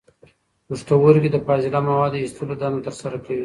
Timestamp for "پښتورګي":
0.67-1.29